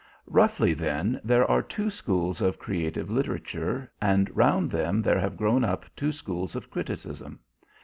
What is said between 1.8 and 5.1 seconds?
schools of creative literature, and round them